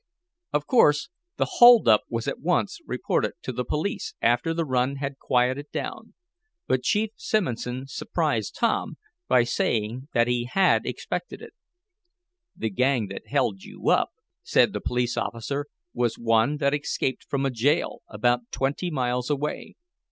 [0.51, 4.95] Of course the hold up was at once reported to the police after the run
[4.95, 6.15] had quieted down,
[6.65, 11.53] but Chief Simonson surprised Tom by saying that he had expected it.
[12.55, 14.09] "The gang that held you up,"
[14.41, 19.75] said the police officer, "was one that escaped from a jail, about twenty miles away.